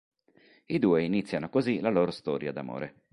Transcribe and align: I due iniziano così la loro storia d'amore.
I 0.65 0.79
due 0.79 1.03
iniziano 1.03 1.47
così 1.49 1.79
la 1.79 1.91
loro 1.91 2.09
storia 2.09 2.51
d'amore. 2.51 3.03